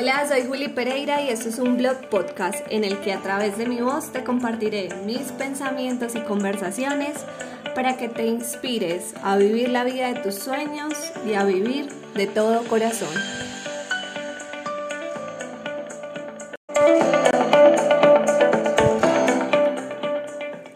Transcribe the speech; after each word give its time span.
Hola, 0.00 0.26
soy 0.26 0.46
Juli 0.46 0.68
Pereira 0.68 1.20
y 1.20 1.28
esto 1.28 1.50
es 1.50 1.58
un 1.58 1.76
blog 1.76 2.08
podcast 2.08 2.64
en 2.70 2.84
el 2.84 3.00
que 3.00 3.12
a 3.12 3.20
través 3.20 3.58
de 3.58 3.66
mi 3.66 3.82
voz 3.82 4.12
te 4.12 4.24
compartiré 4.24 4.88
mis 5.04 5.30
pensamientos 5.32 6.14
y 6.14 6.20
conversaciones 6.20 7.18
para 7.74 7.98
que 7.98 8.08
te 8.08 8.26
inspires 8.26 9.12
a 9.22 9.36
vivir 9.36 9.68
la 9.68 9.84
vida 9.84 10.10
de 10.10 10.20
tus 10.20 10.36
sueños 10.36 10.94
y 11.28 11.34
a 11.34 11.44
vivir 11.44 11.90
de 12.14 12.26
todo 12.26 12.64
corazón. 12.64 13.10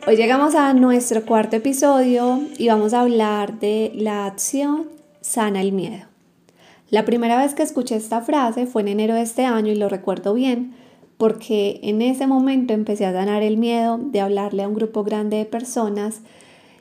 Hoy 0.07 0.17
llegamos 0.17 0.55
a 0.55 0.75
nuestro 0.75 1.25
cuarto 1.25 1.57
episodio 1.57 2.43
y 2.59 2.69
vamos 2.69 2.93
a 2.93 3.01
hablar 3.01 3.59
de 3.59 3.91
la 3.95 4.27
acción 4.27 4.91
sana 5.23 5.63
el 5.63 5.73
miedo. 5.73 6.14
La 6.95 7.05
primera 7.05 7.37
vez 7.43 7.55
que 7.55 7.65
escuché 7.65 7.97
esta 7.97 8.21
frase 8.21 8.67
fue 8.67 8.83
en 8.83 8.87
enero 8.87 9.15
de 9.15 9.23
este 9.23 9.45
año 9.45 9.73
y 9.73 9.75
lo 9.75 9.89
recuerdo 9.89 10.33
bien 10.33 10.75
porque 11.17 11.81
en 11.83 12.01
ese 12.01 12.29
momento 12.29 12.73
empecé 12.73 13.05
a 13.05 13.11
ganar 13.11 13.43
el 13.43 13.57
miedo 13.57 13.99
de 13.99 14.21
hablarle 14.21 14.63
a 14.63 14.69
un 14.69 14.75
grupo 14.75 15.03
grande 15.03 15.39
de 15.39 15.45
personas 15.45 16.21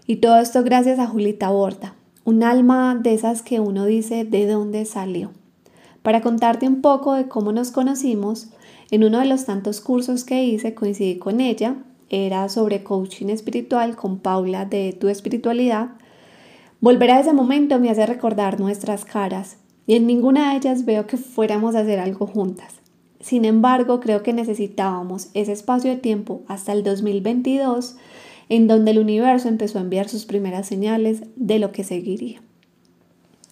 y 0.06 0.18
todo 0.18 0.38
esto 0.38 0.62
gracias 0.64 1.00
a 1.00 1.08
Julita 1.08 1.50
Borda, 1.50 1.96
un 2.26 2.44
alma 2.44 2.94
de 2.94 3.16
esas 3.16 3.42
que 3.42 3.60
uno 3.60 3.86
dice 3.86 4.24
de 4.24 4.46
dónde 4.46 4.86
salió. 4.86 5.32
Para 6.04 6.22
contarte 6.22 6.68
un 6.68 6.82
poco 6.82 7.16
de 7.16 7.28
cómo 7.28 7.52
nos 7.52 7.72
conocimos, 7.72 8.50
en 8.92 9.04
uno 9.04 9.18
de 9.18 9.26
los 9.26 9.46
tantos 9.46 9.82
cursos 9.82 10.26
que 10.26 10.44
hice 10.44 10.76
coincidí 10.76 11.18
con 11.18 11.42
ella 11.42 11.78
era 12.12 12.50
sobre 12.50 12.84
coaching 12.84 13.30
espiritual 13.30 13.96
con 13.96 14.20
Paula 14.20 14.66
de 14.66 14.94
Tu 14.94 15.08
Espiritualidad. 15.08 15.90
Volver 16.82 17.10
a 17.10 17.20
ese 17.20 17.34
momento 17.34 17.80
me 17.80 17.90
hace 17.90 18.06
recordar 18.06 18.60
nuestras 18.60 19.06
caras 19.06 19.58
y 19.86 19.96
en 19.96 20.08
ninguna 20.08 20.52
de 20.52 20.58
ellas 20.58 20.86
veo 20.86 21.08
que 21.08 21.18
fuéramos 21.18 21.76
a 21.76 21.80
hacer 21.80 22.00
algo 22.00 22.28
juntas. 22.28 22.76
Sin 23.20 23.46
embargo, 23.46 24.00
creo 24.00 24.24
que 24.24 24.34
necesitábamos 24.34 25.30
ese 25.34 25.54
espacio 25.54 25.92
de 25.92 25.98
tiempo 25.98 26.42
hasta 26.48 26.74
el 26.74 26.84
2022 26.84 27.96
en 28.50 28.68
donde 28.68 28.92
el 28.92 29.00
universo 29.00 29.48
empezó 29.48 29.78
a 29.78 29.82
enviar 29.82 30.10
sus 30.10 30.26
primeras 30.26 30.68
señales 30.68 31.24
de 31.36 31.60
lo 31.60 31.72
que 31.72 31.84
seguiría. 31.84 32.42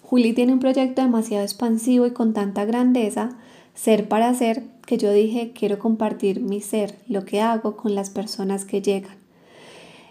Juli 0.04 0.34
tiene 0.34 0.52
un 0.52 0.60
proyecto 0.60 1.02
demasiado 1.02 1.44
expansivo 1.44 2.06
y 2.06 2.12
con 2.12 2.34
tanta 2.34 2.66
grandeza, 2.66 3.38
ser 3.74 4.10
para 4.10 4.34
ser, 4.34 4.64
que 4.86 4.98
yo 4.98 5.12
dije 5.14 5.54
quiero 5.56 5.80
compartir 5.80 6.42
mi 6.42 6.60
ser, 6.60 6.96
lo 7.08 7.24
que 7.24 7.40
hago 7.40 7.78
con 7.78 7.96
las 7.96 8.10
personas 8.10 8.66
que 8.66 8.82
llegan. 8.82 9.16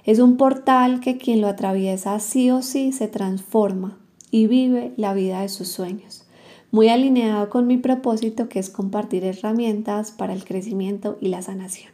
Es 0.07 0.19
un 0.19 0.39
portal 0.39 1.01
que 1.01 1.19
quien 1.19 1.43
lo 1.43 1.49
atraviesa 1.49 2.19
sí 2.19 2.51
o 2.51 2.63
sí 2.63 2.93
se 2.93 3.09
transforma 3.09 3.99
y 4.31 4.47
vive 4.47 4.93
la 4.97 5.15
vida 5.15 5.41
de 5.41 5.49
sus 5.49 5.69
sueños, 5.69 6.25
muy 6.71 6.89
alineado 6.89 7.51
con 7.51 7.67
mi 7.67 7.77
propósito 7.77 8.49
que 8.49 8.59
es 8.59 8.71
compartir 8.71 9.25
herramientas 9.25 10.13
para 10.13 10.33
el 10.33 10.45
crecimiento 10.45 11.19
y 11.21 11.29
la 11.29 11.43
sanación. 11.43 11.93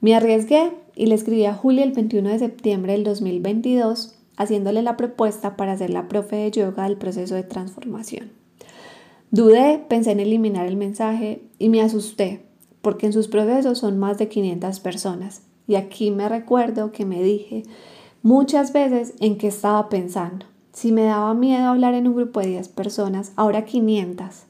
Me 0.00 0.14
arriesgué 0.14 0.72
y 0.94 1.06
le 1.06 1.14
escribí 1.14 1.44
a 1.46 1.54
Julia 1.54 1.84
el 1.84 1.92
21 1.92 2.28
de 2.28 2.38
septiembre 2.38 2.92
del 2.92 3.04
2022 3.04 4.16
haciéndole 4.36 4.82
la 4.82 4.96
propuesta 4.96 5.56
para 5.56 5.76
ser 5.76 5.90
la 5.90 6.08
profe 6.08 6.36
de 6.36 6.50
yoga 6.50 6.84
del 6.84 6.96
proceso 6.96 7.34
de 7.34 7.42
transformación. 7.42 8.30
Dudé, 9.30 9.82
pensé 9.88 10.12
en 10.12 10.20
eliminar 10.20 10.66
el 10.66 10.76
mensaje 10.76 11.42
y 11.58 11.68
me 11.68 11.80
asusté, 11.80 12.42
porque 12.82 13.06
en 13.06 13.12
sus 13.12 13.28
procesos 13.28 13.78
son 13.78 13.98
más 13.98 14.18
de 14.18 14.28
500 14.28 14.80
personas. 14.80 15.42
Y 15.66 15.74
aquí 15.74 16.10
me 16.10 16.28
recuerdo 16.28 16.92
que 16.92 17.04
me 17.04 17.22
dije 17.22 17.64
muchas 18.22 18.72
veces 18.72 19.14
en 19.20 19.36
qué 19.36 19.48
estaba 19.48 19.88
pensando. 19.88 20.46
Si 20.76 20.92
me 20.92 21.04
daba 21.04 21.32
miedo 21.32 21.68
hablar 21.68 21.94
en 21.94 22.06
un 22.06 22.14
grupo 22.14 22.40
de 22.40 22.48
10 22.48 22.68
personas, 22.68 23.32
ahora 23.36 23.64
500. 23.64 24.42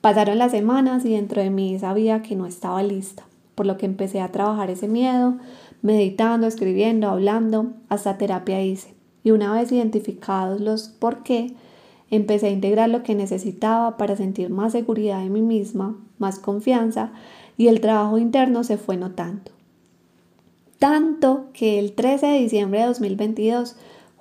Pasaron 0.00 0.38
las 0.38 0.50
semanas 0.50 1.04
y 1.04 1.10
dentro 1.10 1.40
de 1.40 1.50
mí 1.50 1.78
sabía 1.78 2.22
que 2.22 2.34
no 2.34 2.44
estaba 2.44 2.82
lista, 2.82 3.22
por 3.54 3.64
lo 3.64 3.76
que 3.76 3.86
empecé 3.86 4.20
a 4.20 4.32
trabajar 4.32 4.68
ese 4.68 4.88
miedo, 4.88 5.38
meditando, 5.80 6.48
escribiendo, 6.48 7.08
hablando, 7.08 7.68
hasta 7.88 8.18
terapia 8.18 8.60
hice. 8.64 8.96
Y 9.22 9.30
una 9.30 9.52
vez 9.52 9.70
identificados 9.70 10.60
los 10.60 10.88
por 10.88 11.22
qué, 11.22 11.54
Empecé 12.10 12.46
a 12.46 12.50
integrar 12.50 12.88
lo 12.88 13.02
que 13.02 13.14
necesitaba 13.14 13.98
para 13.98 14.16
sentir 14.16 14.48
más 14.48 14.72
seguridad 14.72 15.22
en 15.22 15.32
mí 15.32 15.42
misma, 15.42 15.94
más 16.18 16.38
confianza 16.38 17.12
y 17.58 17.68
el 17.68 17.80
trabajo 17.80 18.16
interno 18.16 18.64
se 18.64 18.78
fue 18.78 18.96
notando. 18.96 19.52
Tanto 20.78 21.48
que 21.52 21.78
el 21.78 21.92
13 21.92 22.26
de 22.26 22.38
diciembre 22.38 22.80
de 22.80 22.86
2022, 22.86 23.76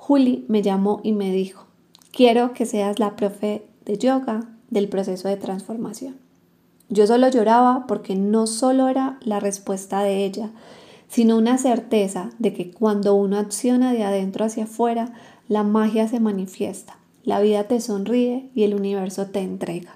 Juli 0.08 0.46
me 0.48 0.62
llamó 0.62 1.02
y 1.04 1.12
me 1.12 1.32
dijo, 1.32 1.66
quiero 2.12 2.54
que 2.54 2.66
seas 2.66 3.00
la 3.00 3.16
profe 3.16 3.68
de 3.86 3.98
yoga 3.98 4.48
del 4.70 4.88
proceso 4.88 5.28
de 5.28 5.38
transformación. 5.38 6.16
Yo 6.90 7.06
solo 7.08 7.28
lloraba 7.28 7.86
porque 7.88 8.16
no 8.16 8.48
solo 8.48 8.88
era 8.88 9.20
la 9.22 9.40
respuesta 9.40 10.02
de 10.02 10.24
ella, 10.24 10.52
sino 11.10 11.38
una 11.38 11.58
certeza 11.58 12.30
de 12.40 12.54
que 12.54 12.72
cuando 12.72 13.16
uno 13.16 13.38
acciona 13.38 13.92
de 13.92 14.04
adentro 14.04 14.46
hacia 14.46 14.64
afuera, 14.64 15.14
la 15.50 15.64
magia 15.64 16.08
se 16.08 16.20
manifiesta 16.20 16.98
la 17.28 17.42
vida 17.42 17.66
te 17.66 17.82
sonríe 17.82 18.50
y 18.56 18.64
el 18.64 18.74
universo 18.74 19.26
te 19.26 19.42
entrega. 19.42 19.96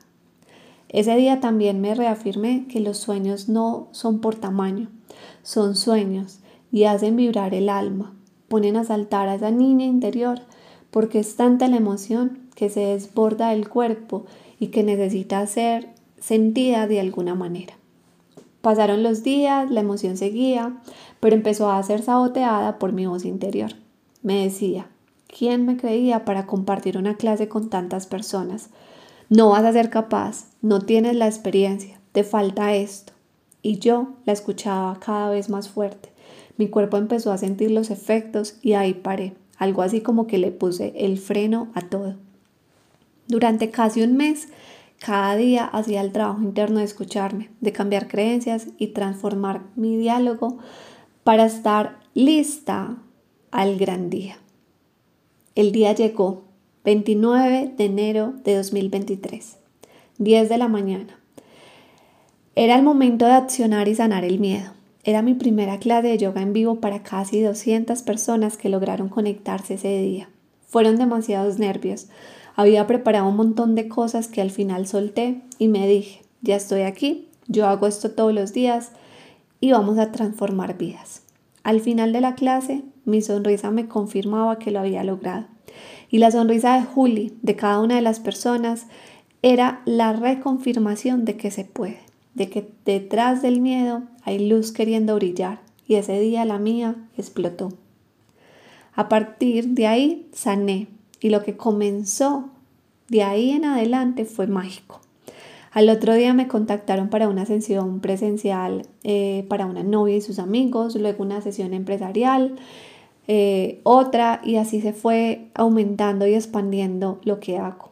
Ese 0.90 1.16
día 1.16 1.40
también 1.40 1.80
me 1.80 1.96
reafirmé 1.96 2.68
que 2.68 2.82
los 2.82 2.98
sueños 2.98 3.48
no 3.48 3.88
son 3.92 4.20
por 4.20 4.36
tamaño, 4.36 4.90
son 5.42 5.78
sueños 5.78 6.40
y 6.74 6.84
hacen 6.84 7.16
vibrar 7.16 7.54
el 7.54 7.70
alma, 7.70 8.14
ponen 8.52 8.76
a 8.76 8.84
saltar 8.84 9.30
a 9.30 9.36
esa 9.36 9.50
niña 9.50 9.86
interior 9.86 10.42
porque 10.92 11.20
es 11.20 11.38
tanta 11.38 11.70
la 11.70 11.78
emoción 11.78 12.50
que 12.54 12.70
se 12.70 12.82
desborda 12.82 13.54
el 13.54 13.70
cuerpo 13.70 14.26
y 14.60 14.68
que 14.68 14.84
necesita 14.84 15.48
ser 15.48 15.88
sentida 16.20 16.86
de 16.86 17.00
alguna 17.00 17.34
manera. 17.34 17.76
Pasaron 18.62 19.04
los 19.04 19.24
días, 19.24 19.72
la 19.72 19.80
emoción 19.80 20.18
seguía, 20.18 20.82
pero 21.22 21.34
empezó 21.34 21.72
a 21.72 21.82
ser 21.82 22.04
saboteada 22.04 22.78
por 22.78 22.92
mi 22.92 23.06
voz 23.06 23.24
interior. 23.24 23.72
Me 24.22 24.44
decía, 24.44 24.88
¿Quién 25.28 25.66
me 25.66 25.78
creía 25.78 26.26
para 26.26 26.46
compartir 26.46 26.98
una 26.98 27.16
clase 27.16 27.48
con 27.48 27.70
tantas 27.70 28.06
personas? 28.06 28.70
No 29.30 29.52
vas 29.52 29.64
a 29.64 29.72
ser 29.72 29.90
capaz, 29.90 30.48
no 30.62 30.82
tienes 30.82 31.16
la 31.16 31.28
experiencia, 31.28 32.02
te 32.12 32.26
falta 32.26 32.76
esto. 32.76 33.14
Y 33.62 33.80
yo 33.80 34.10
la 34.26 34.34
escuchaba 34.34 35.00
cada 35.00 35.30
vez 35.30 35.48
más 35.50 35.70
fuerte. 35.70 36.12
Mi 36.58 36.68
cuerpo 36.68 36.98
empezó 36.98 37.32
a 37.32 37.38
sentir 37.38 37.72
los 37.72 37.90
efectos 37.90 38.56
y 38.62 38.74
ahí 38.74 38.94
paré, 38.94 39.34
algo 39.58 39.82
así 39.82 40.02
como 40.02 40.28
que 40.28 40.38
le 40.38 40.52
puse 40.52 40.94
el 40.96 41.18
freno 41.18 41.70
a 41.74 41.82
todo. 41.82 42.16
Durante 43.28 43.70
casi 43.70 44.02
un 44.02 44.18
mes, 44.18 44.50
cada 45.00 45.36
día 45.36 45.66
hacía 45.66 46.02
el 46.02 46.12
trabajo 46.12 46.42
interno 46.42 46.80
de 46.80 46.86
escucharme, 46.86 47.50
de 47.60 47.72
cambiar 47.72 48.08
creencias 48.08 48.68
y 48.78 48.88
transformar 48.88 49.62
mi 49.76 49.98
diálogo 49.98 50.60
para 51.24 51.46
estar 51.46 52.00
lista 52.14 52.98
al 53.50 53.78
gran 53.78 54.10
día. 54.10 54.38
El 55.56 55.72
día 55.72 55.94
llegó, 55.94 56.44
29 56.84 57.74
de 57.78 57.86
enero 57.86 58.34
de 58.44 58.56
2023, 58.56 59.58
10 60.18 60.50
de 60.50 60.58
la 60.58 60.68
mañana. 60.68 61.20
Era 62.56 62.76
el 62.76 62.84
momento 62.84 63.26
de 63.26 63.34
accionar 63.34 63.88
y 63.88 63.96
sanar 63.96 64.24
el 64.24 64.40
miedo. 64.40 64.72
Era 65.04 65.22
mi 65.22 65.34
primera 65.34 65.80
clase 65.80 66.10
de 66.10 66.18
yoga 66.18 66.42
en 66.42 66.54
vivo 66.54 66.80
para 66.80 67.02
casi 67.02 67.42
200 67.42 68.02
personas 68.04 68.58
que 68.58 68.70
lograron 68.70 69.10
conectarse 69.10 69.76
ese 69.76 70.00
día. 70.00 70.30
Fueron 70.68 70.98
demasiados 70.98 71.58
nervios. 71.58 72.08
Había 72.56 72.86
preparado 72.86 73.28
un 73.28 73.36
montón 73.36 73.74
de 73.74 73.88
cosas 73.88 74.28
que 74.28 74.42
al 74.42 74.52
final 74.52 74.86
solté 74.86 75.42
y 75.58 75.70
me 75.70 75.88
dije, 75.88 76.22
ya 76.42 76.56
estoy 76.56 76.82
aquí, 76.82 77.30
yo 77.48 77.68
hago 77.68 77.88
esto 77.88 78.12
todos 78.12 78.34
los 78.34 78.54
días 78.54 78.92
y 79.60 79.72
vamos 79.72 79.98
a 79.98 80.12
transformar 80.12 80.78
vidas. 80.78 81.24
Al 81.64 81.80
final 81.80 82.14
de 82.14 82.22
la 82.22 82.36
clase 82.36 82.84
mi 83.06 83.22
sonrisa 83.22 83.72
me 83.72 83.88
confirmaba 83.88 84.60
que 84.60 84.72
lo 84.72 84.80
había 84.80 85.04
logrado. 85.04 85.48
Y 86.10 86.20
la 86.20 86.32
sonrisa 86.32 86.76
de 86.76 86.86
Juli, 86.86 87.38
de 87.42 87.56
cada 87.56 87.80
una 87.80 87.96
de 87.96 88.02
las 88.02 88.20
personas, 88.20 88.88
era 89.42 89.82
la 89.86 90.14
reconfirmación 90.14 91.26
de 91.26 91.38
que 91.38 91.50
se 91.50 91.66
puede, 91.66 92.00
de 92.36 92.50
que 92.50 92.72
detrás 92.86 93.42
del 93.42 93.62
miedo 93.62 94.04
hay 94.24 94.48
luz 94.48 94.72
queriendo 94.72 95.16
brillar. 95.16 95.60
Y 95.88 95.96
ese 95.96 96.20
día 96.20 96.46
la 96.46 96.60
mía 96.60 96.96
explotó. 97.18 97.74
A 98.94 99.10
partir 99.10 99.70
de 99.70 99.88
ahí 99.88 100.28
sané 100.32 100.88
y 101.20 101.30
lo 101.30 101.44
que 101.44 101.58
comenzó 101.58 102.50
de 103.10 103.24
ahí 103.24 103.52
en 103.52 103.66
adelante 103.66 104.26
fue 104.26 104.48
mágico. 104.48 105.02
Al 105.72 105.90
otro 105.90 106.14
día 106.14 106.34
me 106.34 106.48
contactaron 106.48 107.10
para 107.10 107.30
una 107.30 107.46
sesión 107.46 108.00
presencial 108.00 108.88
eh, 109.04 109.46
para 109.50 109.66
una 109.66 109.84
novia 109.84 110.18
y 110.18 110.22
sus 110.22 110.40
amigos, 110.40 110.96
luego 110.96 111.24
una 111.24 111.42
sesión 111.42 111.74
empresarial 111.74 112.58
eh, 113.28 113.80
otra 113.84 114.42
y 114.44 114.56
así 114.56 114.82
se 114.82 114.94
fue 114.94 115.48
aumentando 115.54 116.28
y 116.28 116.34
expandiendo 116.34 117.20
lo 117.24 117.40
que 117.40 117.58
hago, 117.58 117.92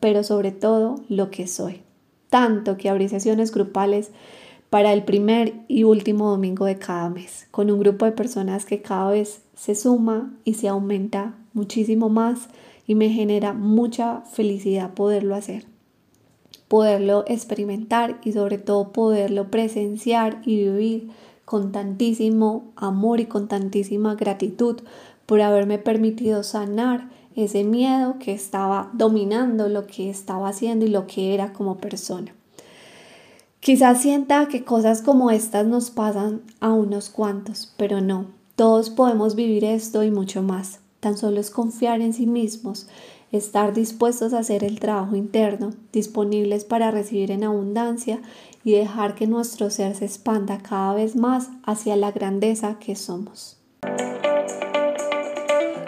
pero 0.00 0.22
sobre 0.22 0.52
todo 0.52 0.96
lo 1.08 1.30
que 1.30 1.46
soy. 1.46 1.82
Tanto 2.28 2.76
que 2.76 2.88
abrí 2.88 3.08
sesiones 3.08 3.52
grupales 3.52 4.10
para 4.70 4.92
el 4.92 5.02
primer 5.02 5.54
y 5.66 5.82
último 5.82 6.30
domingo 6.30 6.64
de 6.64 6.78
cada 6.78 7.10
mes, 7.10 7.48
con 7.50 7.70
un 7.70 7.80
grupo 7.80 8.04
de 8.04 8.12
personas 8.12 8.64
que 8.64 8.80
cada 8.80 9.10
vez 9.10 9.42
se 9.56 9.74
suma 9.74 10.32
y 10.44 10.54
se 10.54 10.68
aumenta 10.68 11.34
muchísimo 11.52 12.08
más 12.08 12.48
y 12.86 12.94
me 12.94 13.10
genera 13.10 13.52
mucha 13.52 14.22
felicidad 14.22 14.94
poderlo 14.94 15.34
hacer. 15.34 15.66
poderlo 16.68 17.24
experimentar 17.26 18.20
y 18.22 18.30
sobre 18.30 18.56
todo 18.56 18.92
poderlo 18.92 19.50
presenciar 19.50 20.40
y 20.46 20.56
vivir 20.56 21.10
con 21.44 21.72
tantísimo 21.72 22.70
amor 22.76 23.18
y 23.18 23.26
con 23.26 23.48
tantísima 23.48 24.14
gratitud 24.14 24.76
por 25.26 25.40
haberme 25.40 25.78
permitido 25.78 26.44
sanar 26.44 27.10
ese 27.34 27.64
miedo 27.64 28.20
que 28.20 28.32
estaba 28.32 28.88
dominando 28.92 29.68
lo 29.68 29.88
que 29.88 30.10
estaba 30.10 30.48
haciendo 30.48 30.86
y 30.86 30.90
lo 30.90 31.08
que 31.08 31.34
era 31.34 31.52
como 31.52 31.78
persona. 31.78 32.32
Quizás 33.60 34.00
sienta 34.00 34.48
que 34.48 34.64
cosas 34.64 35.02
como 35.02 35.30
estas 35.30 35.66
nos 35.66 35.90
pasan 35.90 36.40
a 36.60 36.72
unos 36.72 37.10
cuantos, 37.10 37.74
pero 37.76 38.00
no, 38.00 38.28
todos 38.56 38.88
podemos 38.88 39.34
vivir 39.34 39.64
esto 39.64 40.02
y 40.02 40.10
mucho 40.10 40.42
más. 40.42 40.80
Tan 40.98 41.18
solo 41.18 41.40
es 41.40 41.50
confiar 41.50 42.00
en 42.00 42.14
sí 42.14 42.26
mismos, 42.26 42.88
estar 43.32 43.74
dispuestos 43.74 44.32
a 44.32 44.38
hacer 44.38 44.64
el 44.64 44.80
trabajo 44.80 45.14
interno, 45.14 45.72
disponibles 45.92 46.64
para 46.64 46.90
recibir 46.90 47.30
en 47.30 47.44
abundancia 47.44 48.22
y 48.64 48.72
dejar 48.72 49.14
que 49.14 49.26
nuestro 49.26 49.68
ser 49.68 49.94
se 49.94 50.06
expanda 50.06 50.58
cada 50.58 50.94
vez 50.94 51.14
más 51.14 51.50
hacia 51.62 51.96
la 51.96 52.12
grandeza 52.12 52.78
que 52.78 52.96
somos. 52.96 53.58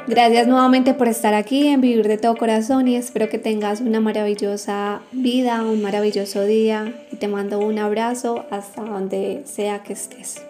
Gracias 0.08 0.49
nuevamente 0.49 0.94
por 0.94 1.06
estar 1.08 1.32
aquí 1.32 1.69
en 1.69 1.81
Vivir 1.81 2.08
de 2.08 2.19
todo 2.19 2.37
corazón 2.37 2.88
y 2.88 2.96
espero 2.96 3.28
que 3.28 3.38
tengas 3.38 3.81
una 3.81 4.00
maravillosa 4.00 5.00
vida, 5.12 5.62
un 5.62 5.81
maravilloso 5.81 6.44
día 6.44 6.93
y 7.12 7.16
te 7.16 7.28
mando 7.28 7.60
un 7.60 7.78
abrazo 7.78 8.44
hasta 8.50 8.82
donde 8.82 9.43
sea 9.46 9.82
que 9.84 9.93
estés. 9.93 10.43